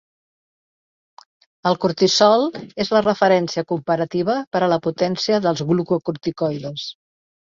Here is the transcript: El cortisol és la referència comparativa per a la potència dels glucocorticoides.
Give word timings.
El 1.71 1.75
cortisol 1.83 2.45
és 2.85 2.89
la 2.95 3.03
referència 3.07 3.65
comparativa 3.73 4.39
per 4.57 4.61
a 4.63 4.69
la 4.75 4.81
potència 4.89 5.43
dels 5.47 5.65
glucocorticoides. 5.73 6.87